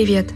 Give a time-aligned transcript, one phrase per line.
[0.00, 0.30] Привет!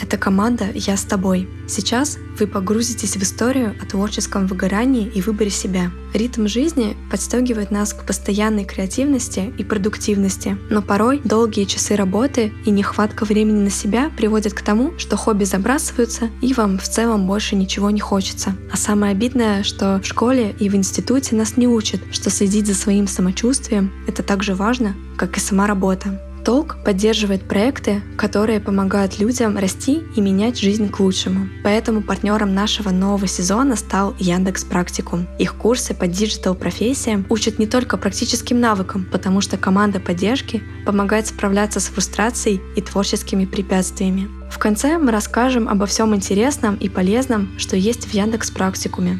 [0.00, 1.48] Это команда «Я с тобой».
[1.66, 5.90] Сейчас вы погрузитесь в историю о творческом выгорании и выборе себя.
[6.14, 12.70] Ритм жизни подстегивает нас к постоянной креативности и продуктивности, но порой долгие часы работы и
[12.70, 17.56] нехватка времени на себя приводят к тому, что хобби забрасываются и вам в целом больше
[17.56, 18.54] ничего не хочется.
[18.70, 22.74] А самое обидное, что в школе и в институте нас не учат, что следить за
[22.76, 26.20] своим самочувствием— это так же важно, как и сама работа.
[26.44, 31.48] Толк поддерживает проекты, которые помогают людям расти и менять жизнь к лучшему.
[31.62, 35.26] Поэтому партнером нашего нового сезона стал Яндекс Практикум.
[35.38, 41.26] Их курсы по digital профессиям учат не только практическим навыкам, потому что команда поддержки помогает
[41.26, 44.28] справляться с фрустрацией и творческими препятствиями.
[44.50, 49.18] В конце мы расскажем обо всем интересном и полезном, что есть в Яндекс Практикуме.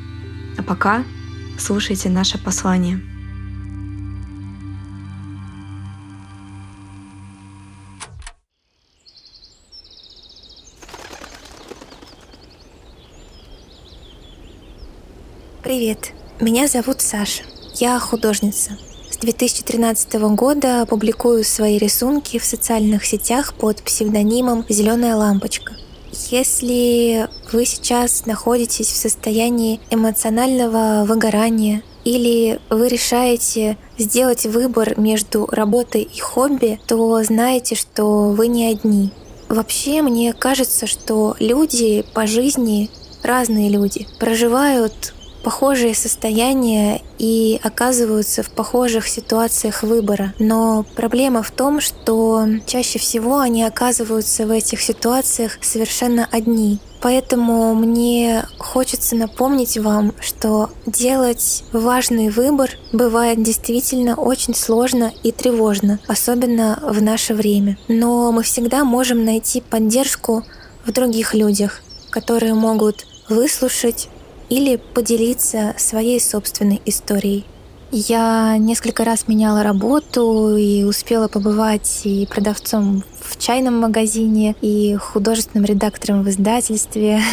[0.56, 1.04] А пока
[1.58, 3.00] слушайте наше послание.
[15.68, 17.42] Привет, меня зовут Саша.
[17.74, 18.78] Я художница.
[19.10, 25.74] С 2013 года публикую свои рисунки в социальных сетях под псевдонимом «Зеленая лампочка».
[26.30, 36.00] Если вы сейчас находитесь в состоянии эмоционального выгорания или вы решаете сделать выбор между работой
[36.00, 39.10] и хобби, то знаете, что вы не одни.
[39.50, 42.88] Вообще, мне кажется, что люди по жизни,
[43.22, 50.34] разные люди, проживают похожие состояния и оказываются в похожих ситуациях выбора.
[50.38, 56.78] Но проблема в том, что чаще всего они оказываются в этих ситуациях совершенно одни.
[57.00, 66.00] Поэтому мне хочется напомнить вам, что делать важный выбор бывает действительно очень сложно и тревожно,
[66.08, 67.78] особенно в наше время.
[67.86, 70.44] Но мы всегда можем найти поддержку
[70.84, 74.08] в других людях, которые могут выслушать,
[74.48, 77.44] или поделиться своей собственной историей.
[77.90, 85.64] Я несколько раз меняла работу и успела побывать и продавцом в чайном магазине, и художественным
[85.64, 87.22] редактором в издательстве.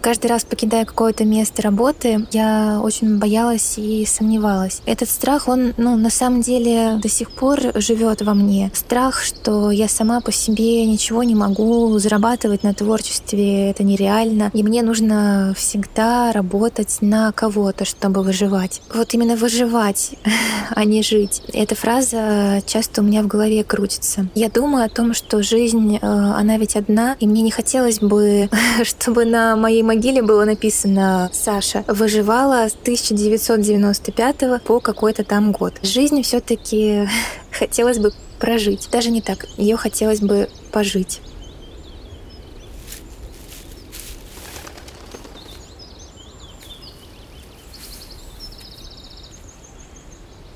[0.00, 4.80] Каждый раз, покидая какое-то место работы, я очень боялась и сомневалась.
[4.86, 8.70] Этот страх, он, ну, на самом деле до сих пор живет во мне.
[8.74, 14.62] Страх, что я сама по себе ничего не могу, зарабатывать на творчестве это нереально, и
[14.62, 18.80] мне нужно всегда работать на кого-то, чтобы выживать.
[18.94, 20.12] Вот именно выживать,
[20.74, 21.42] а не жить.
[21.52, 24.28] Эта фраза часто у меня в голове крутится.
[24.34, 28.48] Я думаю о том, что жизнь, э, она ведь одна, и мне не хотелось бы,
[28.84, 35.74] чтобы на моей могиле было написано «Саша выживала с 1995 по какой-то там год».
[35.82, 37.08] Жизнь все таки
[37.50, 38.88] хотелось бы прожить.
[38.92, 39.46] Даже не так.
[39.56, 41.20] Ее хотелось бы пожить.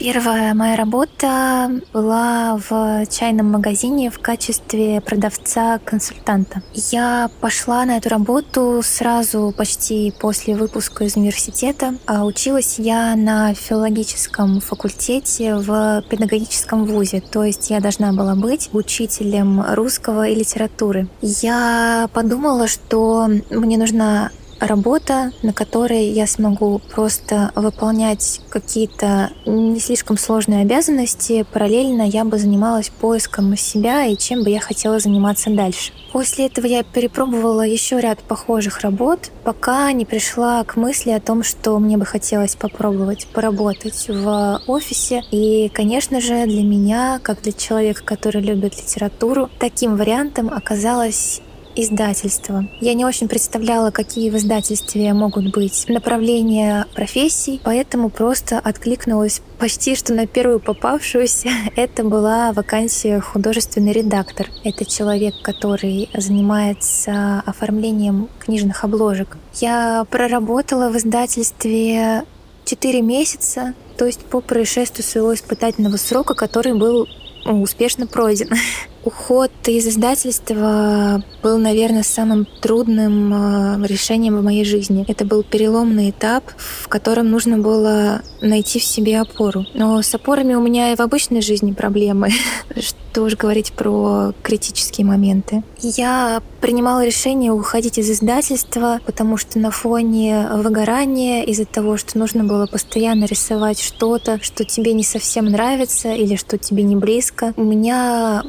[0.04, 6.60] Первая моя работа была в чайном магазине в качестве продавца-консультанта.
[6.74, 11.94] Я пошла на эту работу сразу почти после выпуска из университета.
[12.04, 18.68] А училась я на филологическом факультете в педагогическом вузе, то есть я должна была быть
[18.74, 21.08] учителем русского и литературы.
[21.22, 24.32] Я подумала, что мне нужна
[24.66, 31.44] работа, на которой я смогу просто выполнять какие-то не слишком сложные обязанности.
[31.52, 35.92] Параллельно я бы занималась поиском себя и чем бы я хотела заниматься дальше.
[36.12, 41.42] После этого я перепробовала еще ряд похожих работ, пока не пришла к мысли о том,
[41.42, 45.22] что мне бы хотелось попробовать поработать в офисе.
[45.32, 51.42] И, конечно же, для меня, как для человека, который любит литературу, таким вариантом оказалось
[51.76, 52.66] издательства.
[52.80, 59.94] Я не очень представляла, какие в издательстве могут быть направления профессий, поэтому просто откликнулась почти
[59.96, 61.48] что на первую попавшуюся.
[61.76, 64.48] Это была вакансия художественный редактор.
[64.64, 69.36] Это человек, который занимается оформлением книжных обложек.
[69.54, 72.24] Я проработала в издательстве
[72.64, 77.06] 4 месяца, то есть по происшествию своего испытательного срока, который был
[77.44, 78.50] успешно пройден.
[79.04, 85.04] Уход из издательства был, наверное, самым трудным э, решением в моей жизни.
[85.06, 89.66] Это был переломный этап, в котором нужно было найти в себе опору.
[89.74, 92.30] Но с опорами у меня и в обычной жизни проблемы.
[92.80, 95.62] Что уж говорить про критические моменты.
[95.80, 102.42] Я принимала решение уходить из издательства, потому что на фоне выгорания из-за того, что нужно
[102.44, 107.62] было постоянно рисовать что-то, что тебе не совсем нравится или что тебе не близко, у
[107.62, 108.42] меня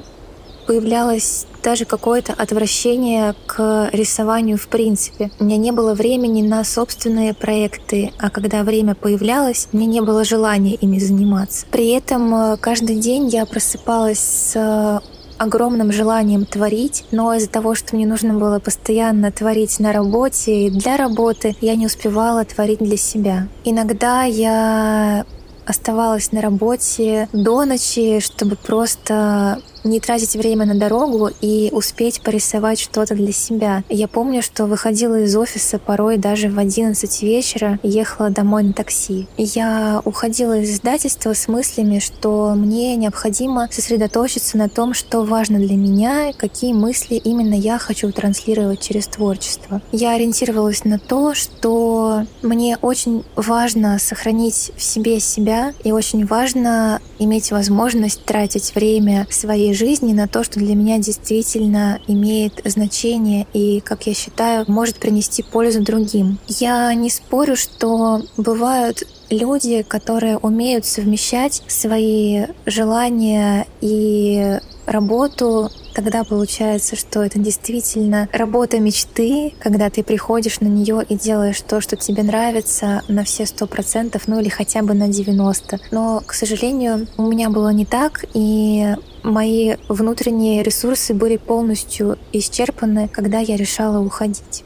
[0.65, 5.31] появлялось даже какое-то отвращение к рисованию в принципе.
[5.39, 10.23] У меня не было времени на собственные проекты, а когда время появлялось, мне не было
[10.23, 11.65] желания ими заниматься.
[11.71, 15.01] При этом э, каждый день я просыпалась с
[15.37, 20.69] огромным желанием творить, но из-за того, что мне нужно было постоянно творить на работе и
[20.69, 23.47] для работы, я не успевала творить для себя.
[23.63, 25.25] Иногда я
[25.65, 32.79] оставалась на работе до ночи, чтобы просто не тратить время на дорогу и успеть порисовать
[32.79, 33.83] что-то для себя.
[33.89, 39.27] Я помню, что выходила из офиса порой даже в 11 вечера ехала домой на такси.
[39.37, 45.75] Я уходила из издательства с мыслями, что мне необходимо сосредоточиться на том, что важно для
[45.75, 49.81] меня, какие мысли именно я хочу транслировать через творчество.
[49.91, 56.99] Я ориентировалась на то, что мне очень важно сохранить в себе себя и очень важно
[57.19, 63.81] иметь возможность тратить время своей жизни на то, что для меня действительно имеет значение и,
[63.81, 66.39] как я считаю, может принести пользу другим.
[66.47, 76.95] Я не спорю, что бывают люди, которые умеют совмещать свои желания и работу, тогда получается,
[76.95, 82.21] что это действительно работа мечты, когда ты приходишь на нее и делаешь то, что тебе
[82.21, 85.79] нравится на все сто процентов, ну или хотя бы на 90.
[85.91, 93.07] Но, к сожалению, у меня было не так, и мои внутренние ресурсы были полностью исчерпаны,
[93.07, 94.63] когда я решала уходить.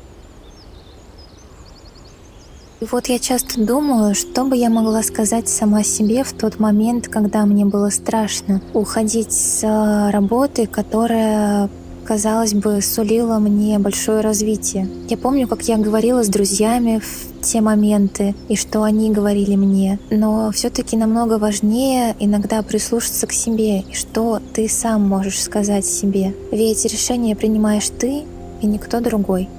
[2.82, 7.10] И вот я часто думаю, что бы я могла сказать сама себе в тот момент,
[7.10, 11.70] когда мне было страшно уходить с э, работы, которая
[12.06, 14.88] казалось бы, сулила мне большое развитие.
[15.10, 20.00] Я помню, как я говорила с друзьями в те моменты, и что они говорили мне.
[20.10, 26.34] Но все-таки намного важнее иногда прислушаться к себе, и что ты сам можешь сказать себе.
[26.52, 28.24] Ведь решение принимаешь ты
[28.62, 29.50] и никто другой.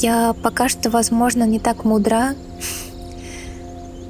[0.00, 2.34] Я пока что, возможно, не так мудра,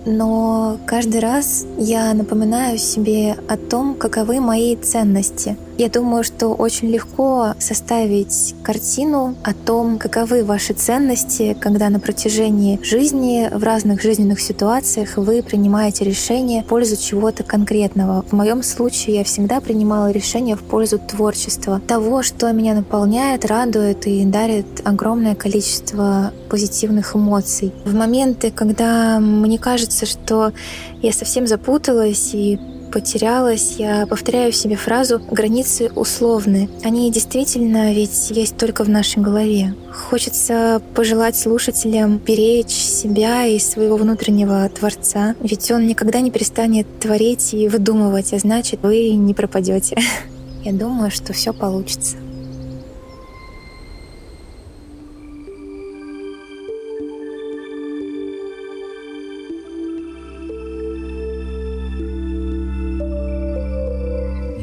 [0.07, 6.89] но каждый раз я напоминаю себе о том, каковы мои ценности— я думаю, что очень
[6.89, 14.41] легко составить картину о том, каковы ваши ценности, когда на протяжении жизни в разных жизненных
[14.41, 18.25] ситуациях вы принимаете решение в пользу чего-то конкретного.
[18.29, 24.07] В моем случае я всегда принимала решение в пользу творчества, того, что меня наполняет, радует
[24.07, 27.73] и дарит огромное количество позитивных эмоций.
[27.85, 30.53] В моменты, когда мне кажется, что
[31.01, 32.61] я совсем запуталась и
[32.93, 36.69] потерялась, я повторяю себе фразу «границы условны».
[36.85, 39.75] Они действительно ведь есть только в нашей голове.
[40.11, 47.55] Хочется пожелать слушателям беречь себя и своего внутреннего Творца, ведь он никогда не перестанет творить
[47.55, 49.97] и выдумывать, а значит, вы не пропадете.
[50.65, 52.17] Я думаю, что все получится.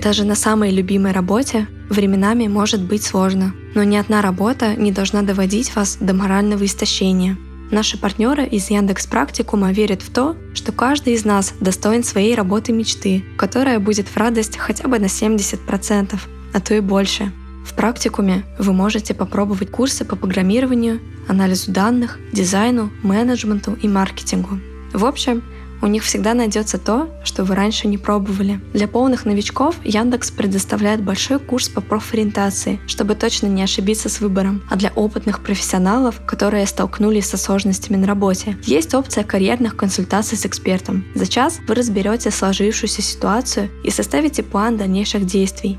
[0.09, 5.21] Даже на самой любимой работе временами может быть сложно, но ни одна работа не должна
[5.21, 7.37] доводить вас до морального истощения.
[7.69, 12.71] Наши партнеры из Яндекс Практикума верят в то, что каждый из нас достоин своей работы
[12.71, 16.19] мечты, которая будет в радость хотя бы на 70%,
[16.55, 17.31] а то и больше.
[17.63, 24.57] В практикуме вы можете попробовать курсы по программированию, анализу данных, дизайну, менеджменту и маркетингу.
[24.91, 25.43] В общем,
[25.81, 28.59] у них всегда найдется то, что вы раньше не пробовали.
[28.73, 34.63] Для полных новичков Яндекс предоставляет большой курс по профориентации, чтобы точно не ошибиться с выбором.
[34.69, 40.45] А для опытных профессионалов, которые столкнулись со сложностями на работе, есть опция карьерных консультаций с
[40.45, 41.05] экспертом.
[41.15, 45.77] За час вы разберете сложившуюся ситуацию и составите план дальнейших действий.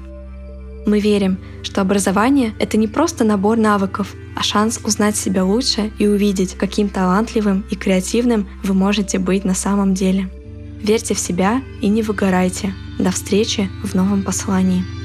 [0.87, 6.06] Мы верим, что образование— это не просто набор навыков, а шанс узнать себя лучше и
[6.06, 10.30] увидеть, каким талантливым и креативным вы можете быть на самом деле.
[10.82, 12.75] Верьте в себя и не выгорайте.
[12.99, 15.00] До встречи в новом послании.